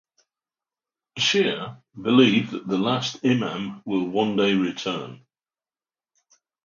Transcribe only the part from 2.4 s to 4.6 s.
that the last Imam will one day